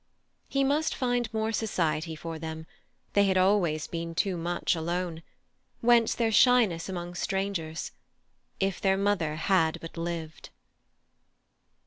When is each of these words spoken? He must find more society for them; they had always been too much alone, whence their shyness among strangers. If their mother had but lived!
He 0.49 0.63
must 0.63 0.95
find 0.95 1.31
more 1.31 1.51
society 1.51 2.15
for 2.15 2.39
them; 2.39 2.65
they 3.13 3.25
had 3.25 3.37
always 3.37 3.85
been 3.85 4.15
too 4.15 4.35
much 4.35 4.75
alone, 4.75 5.21
whence 5.81 6.15
their 6.15 6.31
shyness 6.31 6.89
among 6.89 7.13
strangers. 7.13 7.91
If 8.59 8.81
their 8.81 8.97
mother 8.97 9.35
had 9.35 9.77
but 9.79 9.97
lived! 9.97 10.49